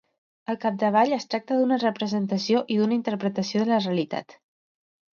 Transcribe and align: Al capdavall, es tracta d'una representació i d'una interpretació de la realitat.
Al 0.53 0.55
capdavall, 0.63 1.13
es 1.17 1.27
tracta 1.33 1.59
d'una 1.59 1.79
representació 1.85 2.65
i 2.77 2.81
d'una 2.81 2.99
interpretació 3.01 3.65
de 3.67 3.73
la 3.77 3.81
realitat. 3.89 4.41